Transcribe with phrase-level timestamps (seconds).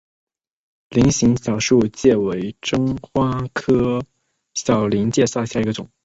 [0.89, 4.03] 菱形小林介为真花介科
[4.55, 5.91] 小林介属下的一个种。